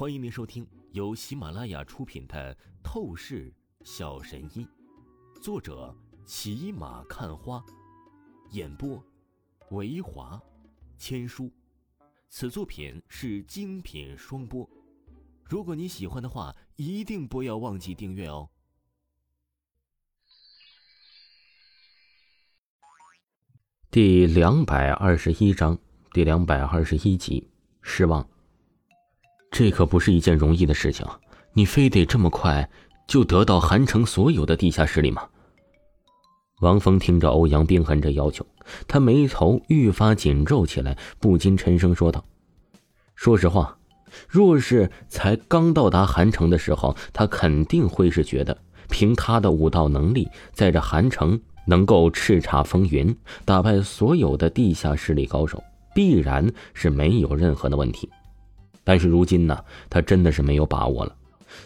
[0.00, 3.52] 欢迎您收听由喜马拉雅出品的《透视
[3.84, 4.66] 小神医》，
[5.42, 7.62] 作者骑马看花，
[8.52, 9.04] 演播
[9.72, 10.40] 维华
[10.96, 11.52] 千书。
[12.30, 14.66] 此作品是精品双播。
[15.44, 18.48] 如果你喜欢的话，一定不要忘记订阅哦。
[23.90, 25.78] 第两百二十一章，
[26.14, 27.50] 第两百二十一集，
[27.82, 28.26] 失望。
[29.50, 31.06] 这可不是一件容易的事情，
[31.52, 32.70] 你非得这么快
[33.06, 35.26] 就得到韩城所有的地下势力吗？
[36.60, 38.46] 王峰听着欧阳冰痕这要求，
[38.86, 42.24] 他眉头愈发紧皱起来，不禁沉声说道
[43.16, 43.78] ：“说实话，
[44.28, 48.56] 若是才刚到达韩城的时候，他肯定会是觉得，
[48.88, 55.62] 凭他的武道能力，在这韩城能够叱咤风云，打败所有的地下势力高手，
[55.94, 58.08] 必然是没有任何的问题。”
[58.84, 61.16] 但是如今呢，他真的是没有把握了。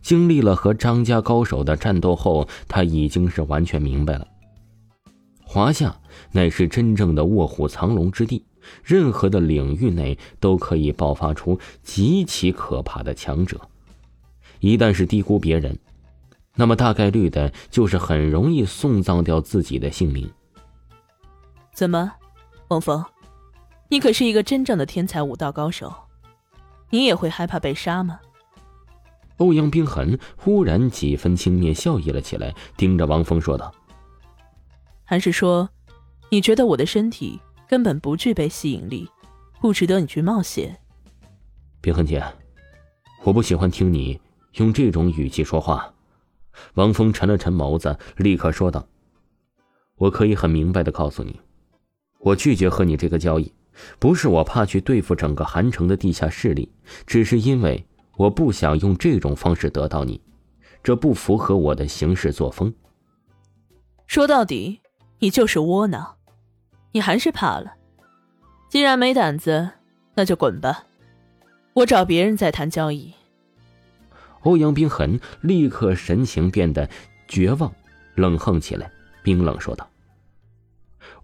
[0.00, 4.26] 经历了和张家高手的战斗后，他已经是完全明白了，
[5.44, 5.94] 华夏
[6.30, 8.44] 乃是真正的卧虎藏龙之地，
[8.84, 13.60] 任何的领域内都可以爆发出极其可怕的强者。
[14.60, 15.76] 一旦是低估别人，
[16.54, 20.30] 那么大概率的就是很容易送葬掉自己的性命。
[21.74, 22.12] 怎么，
[22.68, 23.04] 王峰，
[23.88, 25.92] 你可是一个真正的天才武道高手。
[26.92, 28.20] 你也会害怕被杀吗？
[29.38, 33.72] 欧阳冰痕忽然几分轻蔑笑意了起来，盯着王峰说道
[35.02, 35.70] ：“还是说，
[36.30, 39.08] 你觉得我的身体根本不具备吸引力，
[39.58, 40.78] 不值得你去冒险？”
[41.80, 42.22] 冰痕姐，
[43.24, 44.20] 我不喜欢听你
[44.56, 45.92] 用这种语气说话。
[46.74, 48.86] 王峰沉了沉眸子，立刻说道
[49.96, 51.40] ：“我可以很明白的告诉你，
[52.18, 53.50] 我拒绝和你这个交易。”
[53.98, 56.70] 不是我怕去对付整个韩城的地下势力，
[57.06, 57.84] 只是因为
[58.16, 60.20] 我不想用这种方式得到你，
[60.82, 62.72] 这不符合我的行事作风。
[64.06, 64.80] 说到底，
[65.18, 66.16] 你就是窝囊，
[66.92, 67.72] 你还是怕了。
[68.68, 69.70] 既然没胆子，
[70.14, 70.84] 那就滚吧，
[71.72, 73.12] 我找别人再谈交易。
[74.42, 76.88] 欧阳冰痕立刻神情变得
[77.28, 77.72] 绝望，
[78.16, 78.90] 冷哼起来，
[79.22, 79.88] 冰冷说道。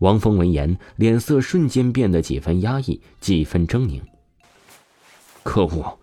[0.00, 4.00] 王峰闻言，脸色瞬间变得几分压抑，几分狰狞。
[5.42, 5.98] 可恶，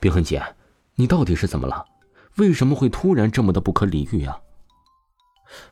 [0.00, 0.42] 冰痕姐，
[0.94, 1.84] 你到底是怎么了？
[2.36, 4.38] 为什么会突然这么的不可理喻啊？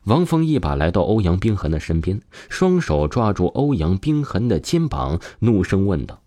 [0.05, 6.21] 王峰一把来到欧阳冰痕的身边，双手抓住欧阳冰痕的肩膀，怒声问道：“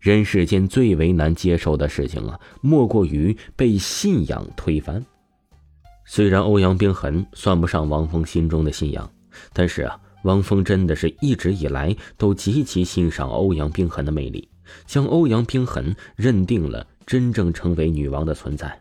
[0.00, 5.04] 人世间最为难接受的事情啊，莫过于被信仰推翻。
[6.04, 9.10] 虽然欧阳冰痕算不上王峰心中的信仰，
[9.52, 14.48] 但是啊。”王峰真的是一直以来都极其欣赏欧阳冰痕的魅力，
[14.86, 18.80] 将欧阳冰痕认定了真正成为女王的存在。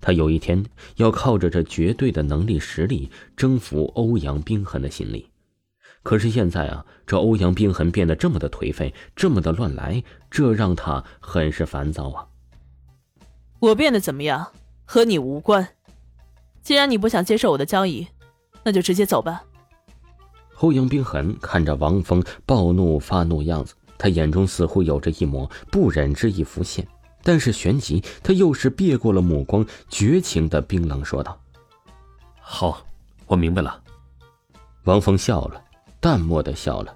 [0.00, 0.64] 他有一天
[0.96, 5.28] 要靠着这绝对的能力实力征服欧阳冰痕的心理。
[6.02, 12.26] 可是现在啊，这欧阳冰痕变得这么的颓废，这么的乱来，这让他很是烦躁啊。
[13.60, 14.48] 我变得怎么样，
[14.84, 15.68] 和你无关。
[16.60, 18.08] 既然你不想接受我的交易，
[18.64, 19.44] 那就直接走吧。
[20.62, 26.86] 欧阳冰痕看着王峰暴怒发怒样子，他眼中似乎有着一抹不忍之意浮现，
[27.24, 31.36] 但是旋即他又是别过了目光，绝情的冰冷说道
[32.40, 32.86] ：“好，
[33.26, 33.82] 我明白了。”
[34.86, 35.60] 王峰笑了，
[35.98, 36.94] 淡漠的笑了。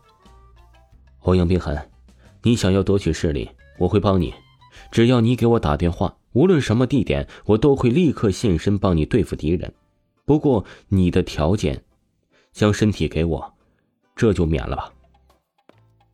[1.22, 1.76] 欧阳冰痕，
[2.44, 4.32] 你想要夺取势力，我会帮你，
[4.93, 9.75] 只要你给我打电话，无论什么地点，我都会立刻现身帮你对付敌人。
[10.25, 11.82] 不过你的条件，
[12.53, 13.56] 将身体给我。
[14.16, 14.93] 这就免了吧。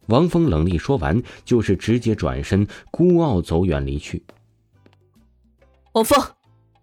[0.09, 4.23] 王峰冷厉说完，就是直接转身，孤傲走远离去。
[5.93, 6.21] 王峰，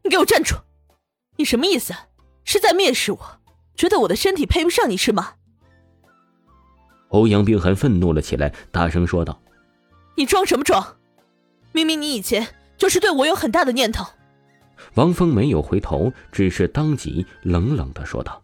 [0.04, 0.56] 你给我站住！
[1.36, 1.94] 你什么意思？
[2.46, 3.40] 是在蔑视我？
[3.76, 5.34] 觉得我的身体配不上你是吗？
[7.10, 9.42] 欧阳冰寒愤怒了起来，大声说道
[10.16, 10.98] ：“你装什么装？
[11.72, 14.06] 明明你以前就是对我有很大的念头。”
[14.96, 18.42] 王峰没有回头，只是当即冷冷的说道：“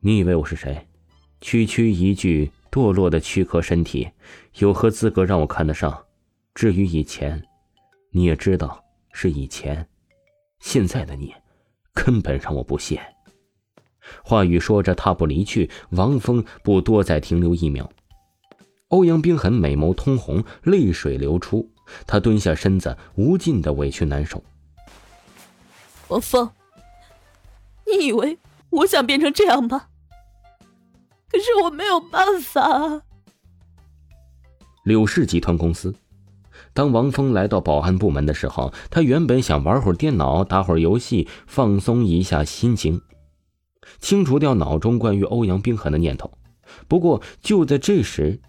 [0.00, 0.86] 你以为我是谁？”
[1.44, 4.08] 区区一具堕落的躯壳身体，
[4.60, 6.02] 有何资格让我看得上？
[6.54, 7.44] 至于以前，
[8.12, 8.82] 你也知道
[9.12, 9.86] 是以前，
[10.58, 11.34] 现在的你，
[11.92, 12.98] 根本让我不屑。
[14.22, 15.68] 话语说着，踏步离去。
[15.90, 17.92] 王峰不多再停留一秒。
[18.88, 21.70] 欧阳冰痕美眸通红，泪水流出，
[22.06, 24.42] 他蹲下身子，无尽的委屈难受。
[26.08, 26.50] 王峰，
[27.86, 28.38] 你以为
[28.70, 29.88] 我想变成这样吗？
[31.30, 33.02] 可是我没有办法。
[34.84, 35.94] 柳氏集团公司，
[36.72, 43.00] 当王峰来到保安部门的时候，他原本想玩会儿电脑、打会儿游戏，放松一下心情，
[43.98, 46.30] 清除掉脑中关于欧阳冰寒的念头。
[46.86, 48.40] 不过就在这时，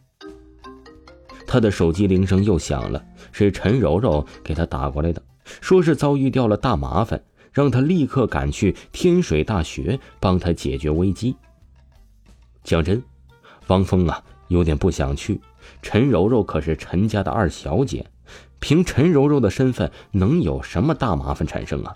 [1.48, 5.22] 他的手机铃声又响了，是陈柔柔给他打过来的，
[5.62, 7.24] 说是遭遇掉了大麻烦，
[7.54, 11.36] 让他立刻赶去天水大学帮他解决危机。
[12.66, 13.02] 讲真，
[13.68, 15.40] 王峰啊，有点不想去。
[15.84, 18.06] 陈柔柔可是陈家的二小姐。
[18.60, 21.96] 凭陈柔柔的身份，能有什么大麻烦产生啊？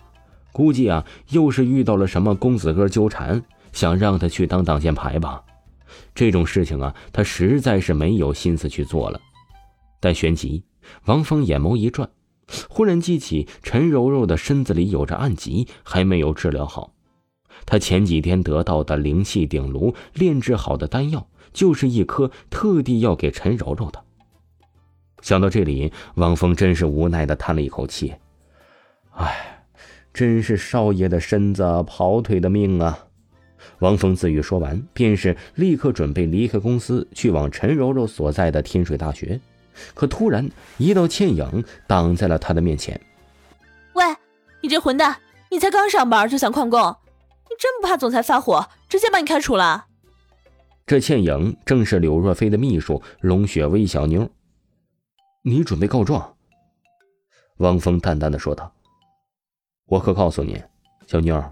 [0.52, 3.44] 估计啊，又是遇到了什么公子哥纠缠，
[3.74, 5.42] 想让他去当挡箭牌吧？
[6.14, 9.20] 这种事情啊，他实在是没有心思去做了。
[10.00, 10.64] 但旋即，
[11.06, 12.08] 王峰眼眸一转，
[12.70, 16.94] 忽然记起陈柔柔的身子里有着暗疾，还没有治疗好。
[17.66, 24.04] 他前几天得到的灵气鼎炉炼制好的丹药，就是一颗特地要给陈柔柔的。
[25.22, 28.14] 想到这里，王峰真是无奈的叹了一口气
[29.16, 29.66] ：“哎，
[30.14, 33.08] 真是少爷的身子，跑腿的命啊！”
[33.80, 39.40] 王峰自语说完，便是立刻准备离开公司，去往陈柔柔所在的天水大学。
[39.94, 43.00] 可突然，一道倩影挡在了他的面前。
[43.94, 44.04] “喂，
[44.62, 45.18] 你这混蛋！
[45.52, 46.96] 你才刚上班就想旷工，
[47.50, 49.88] 你真不怕总裁发火，直接把你开除了？”
[50.86, 54.28] 这倩影正是柳若飞的秘书龙雪薇小妞。
[55.44, 56.36] 你准备告状？
[57.58, 58.72] 汪峰淡淡的说道
[59.88, 60.62] ：“我可告诉你，
[61.08, 61.44] 小妞，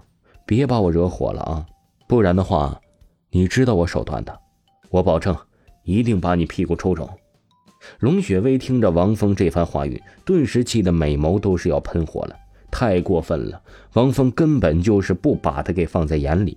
[0.46, 1.66] 别把我惹火了啊！
[2.08, 2.80] 不然的话，
[3.30, 4.40] 你知道我手段的，
[4.90, 5.36] 我保证
[5.84, 7.08] 一定把你屁股抽肿。”
[8.00, 12.36] 龙雪薇听着王峰这番话语，顿时气得美眸都是要喷火了，
[12.78, 13.60] 太过分了！
[13.94, 16.56] 王峰根本就是不把他给放在眼里，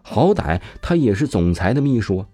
[0.00, 2.24] 好歹他也是总裁的秘书。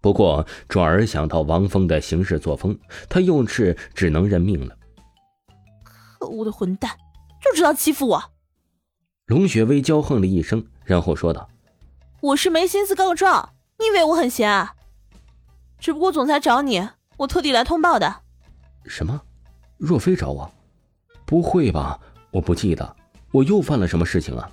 [0.00, 2.78] 不过转而想到王峰的行事作风，
[3.08, 4.76] 他又是只能认命了。
[6.20, 6.96] 可恶的混蛋，
[7.42, 8.22] 就知道欺负我！
[9.26, 11.48] 龙雪薇娇哼了一声，然后说道
[12.22, 14.76] ：“我是没心思告状，你以为我很闲啊？
[15.80, 18.20] 只不过总裁找你，我特地来通报的。”
[18.86, 19.20] 什么？
[19.76, 20.48] 若飞找我？
[21.28, 22.00] 不会吧？
[22.30, 22.96] 我不记得，
[23.32, 24.48] 我又犯了什么事情啊？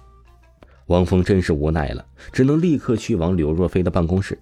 [0.87, 4.37] 王峰真是无奈了，只能立刻去往柳若飞的办公室。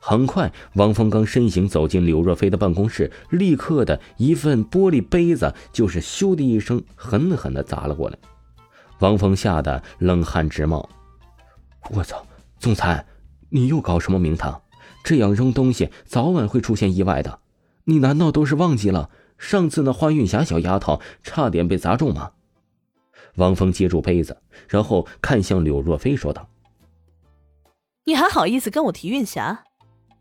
[0.00, 8.18] 很快，王峰刚身形走进柳若飞的办公室，立刻的一份玻璃杯子就是“咻”的一声，狠狠的砸了过来。
[8.98, 10.88] 王峰吓得冷汗直冒。
[11.90, 12.26] 我操！
[12.58, 13.06] 总裁，
[13.48, 14.60] 你又搞什么名堂？
[15.04, 17.38] 这样扔东西，早晚会出现意外的。
[17.84, 19.08] 你难道都是忘记了
[19.40, 22.32] 上次那花韵霞小丫头差点被砸中吗？
[23.36, 24.36] 王峰接住杯子，
[24.68, 26.48] 然后看向柳若飞，说道
[28.04, 29.64] ：“你还好意思跟我提韵霞？”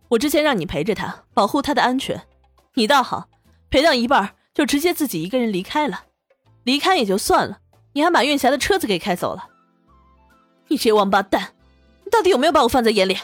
[0.10, 2.24] 我之前让你陪着她，保护她的安全，
[2.76, 3.30] 你倒好，
[3.70, 6.06] 陪到一半就直接自己一个人离开了。
[6.64, 7.60] 离开也就算了，
[7.94, 9.50] 你还把韵霞的车子给开走了。
[10.70, 11.54] 你这王八蛋，
[12.06, 13.18] 你到底有没有把我放在眼里？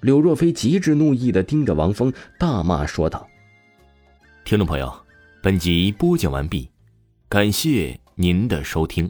[0.00, 3.28] 柳若飞极致怒意的盯着王峰，大骂说道
[4.50, 4.92] ：“听众朋友，
[5.40, 6.68] 本集播讲完毕，
[7.28, 9.08] 感谢您的收听。”